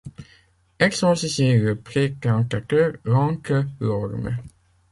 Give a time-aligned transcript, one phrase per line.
[0.79, 4.35] Exorcisez le pré tentateur, l’antre, l’orme!